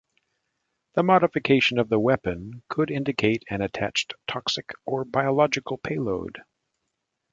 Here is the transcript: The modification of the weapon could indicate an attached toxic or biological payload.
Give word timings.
The 0.95 1.03
modification 1.03 1.77
of 1.77 1.87
the 1.89 1.99
weapon 1.99 2.63
could 2.69 2.89
indicate 2.89 3.43
an 3.51 3.61
attached 3.61 4.15
toxic 4.27 4.71
or 4.83 5.05
biological 5.05 5.77
payload. 5.77 6.39